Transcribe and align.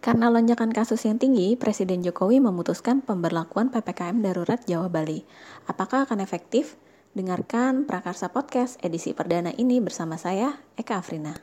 Karena 0.00 0.32
lonjakan 0.32 0.72
kasus 0.72 1.04
yang 1.04 1.20
tinggi, 1.20 1.60
Presiden 1.60 2.00
Jokowi 2.00 2.40
memutuskan 2.40 3.04
pemberlakuan 3.04 3.68
PPKM 3.68 4.24
darurat 4.24 4.56
Jawa 4.64 4.88
Bali. 4.88 5.28
Apakah 5.68 6.08
akan 6.08 6.24
efektif? 6.24 6.80
Dengarkan 7.12 7.84
Prakarsa 7.84 8.32
Podcast 8.32 8.80
edisi 8.80 9.12
perdana 9.12 9.52
ini 9.60 9.76
bersama 9.76 10.16
saya, 10.16 10.56
Eka 10.80 10.96
Afrina. 10.96 11.36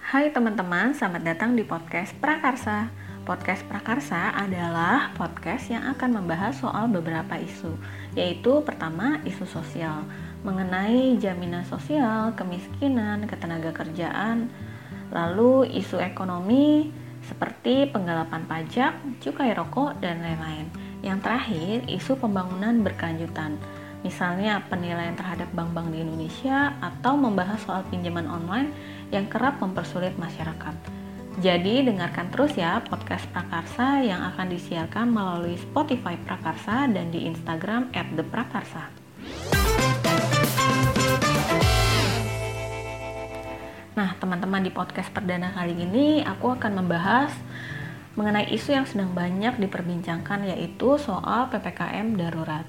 Hai 0.00 0.32
teman-teman, 0.32 0.96
selamat 0.96 1.20
datang 1.20 1.52
di 1.52 1.68
podcast 1.68 2.16
Prakarsa. 2.16 3.11
Podcast 3.22 3.62
Prakarsa 3.70 4.34
adalah 4.34 5.14
podcast 5.14 5.70
yang 5.70 5.86
akan 5.94 6.18
membahas 6.18 6.58
soal 6.58 6.90
beberapa 6.90 7.38
isu, 7.38 7.70
yaitu 8.18 8.66
pertama 8.66 9.22
isu 9.22 9.46
sosial, 9.46 10.02
mengenai 10.42 11.14
jaminan 11.22 11.62
sosial, 11.62 12.34
kemiskinan, 12.34 13.22
ketenaga 13.30 13.70
kerjaan, 13.70 14.50
lalu 15.14 15.70
isu 15.70 16.02
ekonomi 16.02 16.90
seperti 17.22 17.86
penggelapan 17.94 18.42
pajak, 18.50 18.98
cukai 19.22 19.54
rokok, 19.54 20.02
dan 20.02 20.18
lain-lain. 20.18 20.66
Yang 21.06 21.22
terakhir, 21.22 21.76
isu 21.94 22.18
pembangunan 22.18 22.82
berkelanjutan, 22.82 23.54
misalnya 24.02 24.66
penilaian 24.66 25.14
terhadap 25.14 25.46
bank-bank 25.54 25.94
di 25.94 26.02
Indonesia 26.02 26.74
atau 26.82 27.14
membahas 27.14 27.62
soal 27.62 27.86
pinjaman 27.86 28.26
online 28.26 28.74
yang 29.14 29.30
kerap 29.30 29.62
mempersulit 29.62 30.18
masyarakat. 30.18 31.01
Jadi 31.40 31.80
dengarkan 31.88 32.28
terus 32.28 32.52
ya 32.60 32.84
podcast 32.84 33.24
Prakarsa 33.32 34.04
yang 34.04 34.20
akan 34.20 34.52
disiarkan 34.52 35.08
melalui 35.08 35.56
Spotify 35.56 36.20
Prakarsa 36.20 36.84
dan 36.92 37.08
di 37.08 37.24
Instagram 37.24 37.88
@theprakarsa. 37.88 38.92
Nah, 43.96 44.12
teman-teman 44.20 44.60
di 44.60 44.68
podcast 44.68 45.08
perdana 45.08 45.56
kali 45.56 45.72
ini 45.72 46.20
aku 46.20 46.52
akan 46.52 46.84
membahas 46.84 47.32
mengenai 48.12 48.52
isu 48.52 48.76
yang 48.76 48.84
sedang 48.84 49.16
banyak 49.16 49.56
diperbincangkan 49.56 50.52
yaitu 50.52 51.00
soal 51.00 51.48
PPKM 51.48 52.12
darurat. 52.12 52.68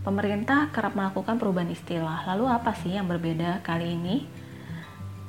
Pemerintah 0.00 0.72
kerap 0.72 0.96
melakukan 0.96 1.36
perubahan 1.36 1.68
istilah. 1.68 2.24
Lalu 2.24 2.56
apa 2.56 2.72
sih 2.72 2.96
yang 2.96 3.04
berbeda 3.04 3.60
kali 3.60 4.00
ini? 4.00 4.16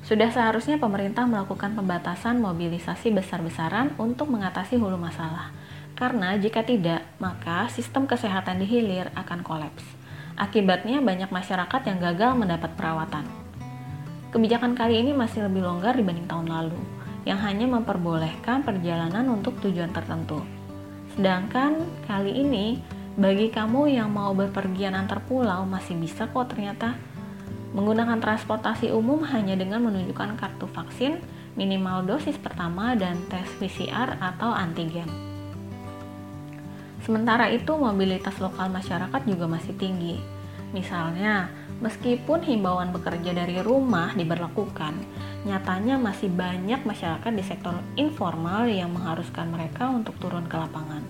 Sudah 0.00 0.32
seharusnya 0.32 0.80
pemerintah 0.80 1.28
melakukan 1.28 1.76
pembatasan 1.76 2.40
mobilisasi 2.40 3.12
besar-besaran 3.12 3.94
untuk 4.00 4.32
mengatasi 4.32 4.80
hulu 4.80 4.96
masalah. 4.96 5.52
Karena 5.92 6.32
jika 6.40 6.64
tidak, 6.64 7.04
maka 7.20 7.68
sistem 7.68 8.08
kesehatan 8.08 8.64
di 8.64 8.66
hilir 8.66 9.12
akan 9.12 9.44
kolaps. 9.44 9.84
Akibatnya 10.40 11.04
banyak 11.04 11.28
masyarakat 11.28 11.80
yang 11.84 11.98
gagal 12.00 12.32
mendapat 12.32 12.72
perawatan. 12.72 13.28
Kebijakan 14.32 14.72
kali 14.72 15.04
ini 15.04 15.12
masih 15.12 15.44
lebih 15.44 15.60
longgar 15.60 15.92
dibanding 15.92 16.24
tahun 16.24 16.48
lalu, 16.48 16.80
yang 17.28 17.36
hanya 17.44 17.68
memperbolehkan 17.68 18.64
perjalanan 18.64 19.28
untuk 19.28 19.60
tujuan 19.60 19.92
tertentu. 19.92 20.40
Sedangkan 21.12 21.84
kali 22.08 22.32
ini, 22.40 22.80
bagi 23.20 23.52
kamu 23.52 23.92
yang 23.92 24.08
mau 24.08 24.32
berpergian 24.32 24.96
antar 24.96 25.20
pulau 25.26 25.68
masih 25.68 25.98
bisa 25.98 26.24
kok 26.30 26.48
ternyata 26.48 26.96
Menggunakan 27.70 28.18
transportasi 28.18 28.90
umum 28.90 29.22
hanya 29.30 29.54
dengan 29.54 29.86
menunjukkan 29.86 30.34
kartu 30.34 30.66
vaksin, 30.66 31.22
minimal 31.54 32.02
dosis 32.02 32.34
pertama, 32.34 32.98
dan 32.98 33.14
tes 33.30 33.46
PCR 33.62 34.18
atau 34.18 34.50
antigen. 34.50 35.06
Sementara 37.06 37.46
itu, 37.48 37.70
mobilitas 37.78 38.36
lokal 38.42 38.68
masyarakat 38.74 39.22
juga 39.22 39.46
masih 39.46 39.74
tinggi. 39.78 40.18
Misalnya, 40.70 41.50
meskipun 41.82 42.42
himbauan 42.42 42.90
bekerja 42.94 43.34
dari 43.34 43.58
rumah 43.62 44.14
diberlakukan, 44.18 44.94
nyatanya 45.46 45.96
masih 45.96 46.30
banyak 46.30 46.84
masyarakat 46.84 47.32
di 47.32 47.42
sektor 47.42 47.74
informal 47.96 48.68
yang 48.68 48.92
mengharuskan 48.92 49.50
mereka 49.50 49.88
untuk 49.90 50.14
turun 50.18 50.46
ke 50.46 50.54
lapangan. 50.54 51.02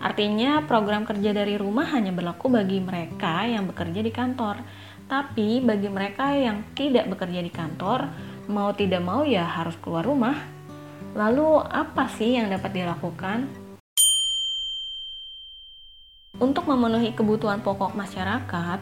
Artinya, 0.00 0.64
program 0.64 1.08
kerja 1.08 1.32
dari 1.32 1.56
rumah 1.56 1.88
hanya 1.92 2.12
berlaku 2.12 2.52
bagi 2.52 2.82
mereka 2.82 3.48
yang 3.48 3.64
bekerja 3.68 4.00
di 4.04 4.12
kantor 4.12 4.60
tapi 5.06 5.62
bagi 5.62 5.86
mereka 5.86 6.34
yang 6.34 6.66
tidak 6.74 7.06
bekerja 7.06 7.40
di 7.42 7.50
kantor, 7.50 8.10
mau 8.50 8.74
tidak 8.74 9.02
mau 9.02 9.22
ya 9.22 9.46
harus 9.46 9.78
keluar 9.78 10.02
rumah. 10.02 10.34
Lalu 11.14 11.62
apa 11.62 12.10
sih 12.10 12.36
yang 12.36 12.50
dapat 12.50 12.74
dilakukan? 12.74 13.46
Untuk 16.36 16.68
memenuhi 16.68 17.16
kebutuhan 17.16 17.64
pokok 17.64 17.96
masyarakat, 17.96 18.80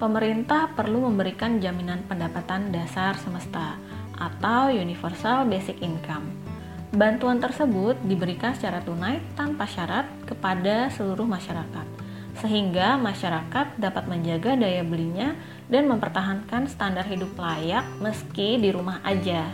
pemerintah 0.00 0.72
perlu 0.72 1.04
memberikan 1.04 1.60
jaminan 1.60 2.00
pendapatan 2.08 2.72
dasar 2.72 3.12
semesta 3.20 3.76
atau 4.16 4.72
Universal 4.72 5.44
Basic 5.44 5.84
Income. 5.84 6.32
Bantuan 6.94 7.42
tersebut 7.42 7.98
diberikan 8.06 8.54
secara 8.54 8.78
tunai 8.80 9.18
tanpa 9.34 9.66
syarat 9.66 10.06
kepada 10.24 10.88
seluruh 10.94 11.26
masyarakat, 11.26 11.86
sehingga 12.38 12.94
masyarakat 12.96 13.76
dapat 13.76 14.06
menjaga 14.06 14.54
daya 14.54 14.86
belinya 14.86 15.34
dan 15.68 15.88
mempertahankan 15.88 16.68
standar 16.68 17.06
hidup 17.08 17.32
layak 17.36 17.84
meski 18.00 18.60
di 18.60 18.68
rumah 18.68 19.00
aja. 19.04 19.48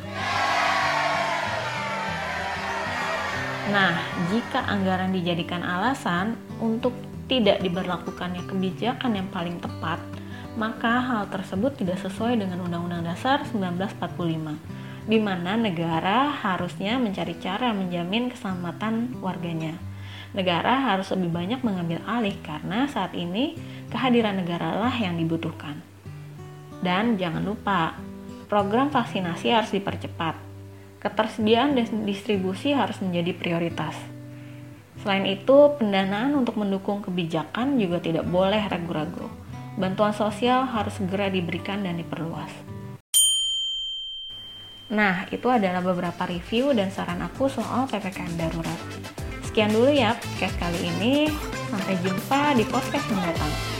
Nah, 3.70 3.94
jika 4.34 4.66
anggaran 4.66 5.14
dijadikan 5.14 5.62
alasan 5.62 6.34
untuk 6.58 6.90
tidak 7.30 7.62
diberlakukannya 7.62 8.42
kebijakan 8.50 9.14
yang 9.14 9.30
paling 9.30 9.62
tepat, 9.62 10.02
maka 10.58 10.98
hal 10.98 11.30
tersebut 11.30 11.78
tidak 11.78 12.02
sesuai 12.02 12.34
dengan 12.34 12.58
Undang-Undang 12.66 13.06
Dasar 13.06 13.46
1945, 13.46 14.58
di 15.06 15.18
mana 15.22 15.54
negara 15.54 16.34
harusnya 16.34 16.98
mencari 16.98 17.38
cara 17.38 17.70
menjamin 17.70 18.34
keselamatan 18.34 19.22
warganya. 19.22 19.78
Negara 20.34 20.90
harus 20.90 21.10
lebih 21.14 21.30
banyak 21.30 21.62
mengambil 21.62 22.02
alih 22.06 22.34
karena 22.42 22.90
saat 22.90 23.14
ini 23.14 23.54
kehadiran 23.94 24.38
negara 24.42 24.78
lah 24.78 24.94
yang 24.94 25.14
dibutuhkan. 25.14 25.78
Dan 26.80 27.20
jangan 27.20 27.44
lupa, 27.44 27.96
program 28.48 28.88
vaksinasi 28.88 29.52
harus 29.52 29.70
dipercepat. 29.72 30.34
Ketersediaan 31.00 31.76
dan 31.76 32.04
distribusi 32.04 32.76
harus 32.76 33.00
menjadi 33.00 33.32
prioritas. 33.36 33.96
Selain 35.00 35.24
itu, 35.24 35.76
pendanaan 35.80 36.36
untuk 36.36 36.60
mendukung 36.60 37.00
kebijakan 37.00 37.80
juga 37.80 38.04
tidak 38.04 38.28
boleh 38.28 38.60
ragu-ragu. 38.68 39.28
Bantuan 39.80 40.12
sosial 40.12 40.68
harus 40.68 41.00
segera 41.00 41.32
diberikan 41.32 41.80
dan 41.80 41.96
diperluas. 41.96 42.52
Nah, 44.90 45.24
itu 45.30 45.46
adalah 45.46 45.80
beberapa 45.80 46.26
review 46.26 46.74
dan 46.74 46.90
saran 46.90 47.22
aku 47.22 47.46
soal 47.46 47.86
PPKM 47.86 48.34
darurat. 48.36 48.80
Sekian 49.46 49.70
dulu 49.70 49.88
ya 49.88 50.18
podcast 50.18 50.58
kali 50.58 50.80
ini. 50.84 51.30
Sampai 51.70 51.94
jumpa 52.02 52.58
di 52.58 52.64
podcast 52.66 53.06
mendatang. 53.14 53.79